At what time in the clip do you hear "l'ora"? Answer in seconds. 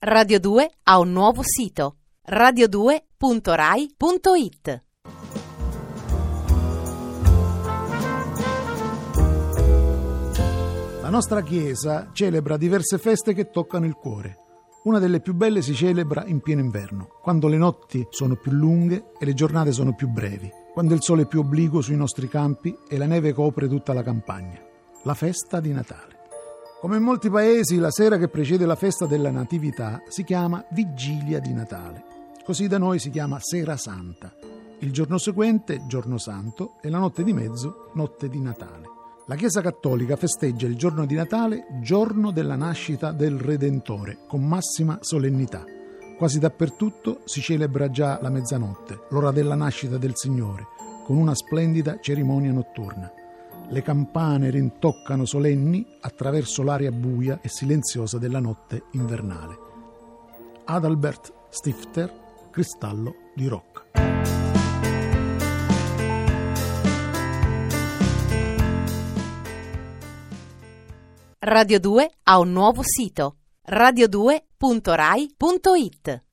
49.10-49.32